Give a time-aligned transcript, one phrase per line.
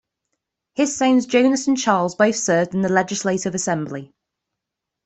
[0.73, 4.11] His sons Jonas and Charles both served in the legislative assembly.